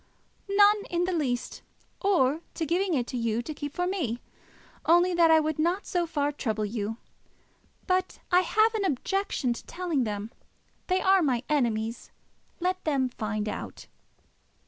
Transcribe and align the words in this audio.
"None 0.49 0.85
in 0.89 1.03
the 1.03 1.13
least: 1.13 1.61
or 2.01 2.41
to 2.55 2.65
giving 2.65 2.95
it 2.95 3.13
you 3.13 3.43
to 3.43 3.53
keep 3.53 3.71
for 3.75 3.85
me, 3.85 4.19
only 4.87 5.13
that 5.13 5.29
I 5.29 5.39
would 5.39 5.59
not 5.59 5.85
so 5.85 6.07
far 6.07 6.31
trouble 6.31 6.65
you. 6.65 6.97
But 7.85 8.17
I 8.31 8.39
have 8.39 8.73
an 8.73 8.83
objection 8.83 9.53
to 9.53 9.63
telling 9.67 10.03
them. 10.03 10.31
They 10.87 11.01
are 11.01 11.21
my 11.21 11.43
enemies. 11.49 12.09
Let 12.59 12.83
them 12.83 13.09
find 13.09 13.47
out." 13.47 13.85